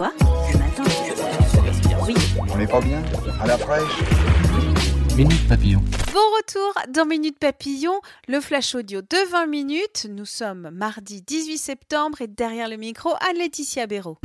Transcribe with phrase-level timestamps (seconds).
[0.00, 0.14] Quoi
[0.50, 0.84] Le matin
[2.06, 2.14] Oui.
[2.50, 3.02] On n'est pas bien
[3.38, 3.98] À la fraîche
[5.14, 5.80] Minute Papillon.
[6.14, 10.06] Bon retour dans Minute Papillon, le flash audio de 20 minutes.
[10.08, 14.16] Nous sommes mardi 18 septembre et derrière le micro, Anne-Laetitia Béraud.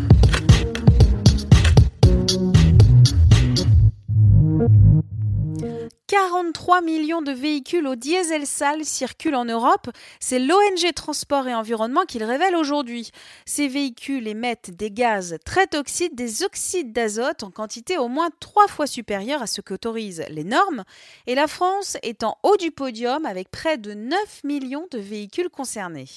[6.16, 9.90] 43 millions de véhicules au diesel sale circulent en Europe.
[10.22, 13.12] C'est l'ONG Transport et Environnement qui le révèle aujourd'hui.
[13.46, 18.70] Ces véhicules émettent des gaz très toxiques, des oxydes d'azote en quantité au moins trois
[18.70, 20.86] fois supérieure à ce qu'autorisent les normes.
[21.28, 25.50] Et la France est en haut du podium avec près de 9 millions de véhicules
[25.50, 26.08] concernés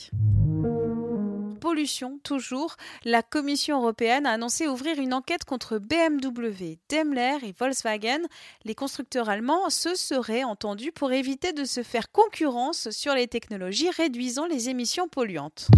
[2.22, 8.22] toujours, la Commission européenne a annoncé ouvrir une enquête contre BMW, Daimler et Volkswagen.
[8.64, 13.91] Les constructeurs allemands se seraient entendus pour éviter de se faire concurrence sur les technologies
[13.91, 15.68] réduisant les émissions polluantes.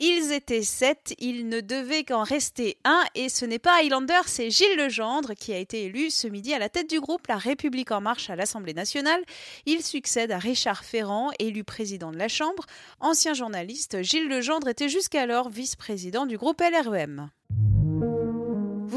[0.00, 4.50] Ils étaient sept, il ne devait qu'en rester un, et ce n'est pas Highlander, c'est
[4.50, 7.90] Gilles Legendre qui a été élu ce midi à la tête du groupe La République
[7.90, 9.22] en marche à l'Assemblée nationale.
[9.66, 12.66] Il succède à Richard Ferrand, élu président de la Chambre.
[13.00, 17.30] Ancien journaliste, Gilles Legendre était jusqu'alors vice-président du groupe LREM.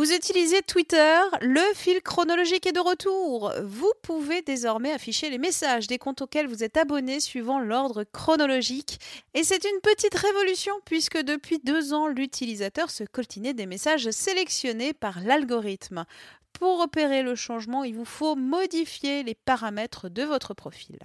[0.06, 3.52] Vous utilisez Twitter, le fil chronologique est de retour.
[3.64, 9.00] Vous pouvez désormais afficher les messages des comptes auxquels vous êtes abonné suivant l'ordre chronologique.
[9.34, 14.94] Et c'est une petite révolution puisque depuis deux ans, l'utilisateur se coltinait des messages sélectionnés
[14.94, 16.06] par l'algorithme.
[16.54, 21.00] Pour opérer le changement, il vous faut modifier les paramètres de votre profil.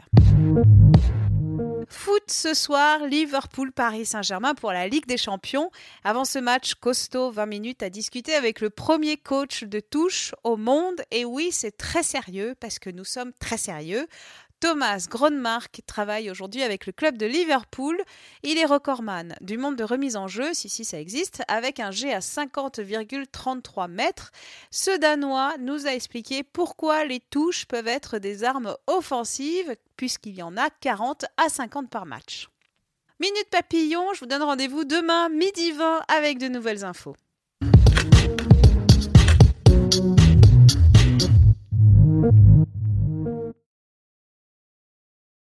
[1.89, 5.71] Foot ce soir, Liverpool-Paris Saint-Germain pour la Ligue des Champions.
[6.05, 10.57] Avant ce match, costaud 20 minutes à discuter avec le premier coach de touche au
[10.57, 11.01] monde.
[11.11, 14.07] Et oui, c'est très sérieux parce que nous sommes très sérieux.
[14.61, 17.99] Thomas Gronmark travaille aujourd'hui avec le club de Liverpool.
[18.43, 21.91] Il est recordman du monde de remise en jeu, si si ça existe, avec un
[21.91, 24.33] G à 50,33 mètres.
[24.71, 30.43] Ce Danois nous a expliqué pourquoi les touches peuvent être des armes offensives, puisqu'il y
[30.43, 32.49] en a 40 à 50 par match.
[33.19, 37.17] Minute papillon, je vous donne rendez-vous demain midi 20 avec de nouvelles infos.